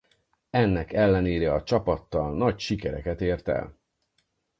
Ennek 0.49 0.93
ellenére 0.93 1.53
a 1.53 1.63
csapattal 1.63 2.35
nagy 2.37 2.59
sikereket 2.59 3.21
ért 3.21 3.47
el. 3.47 3.79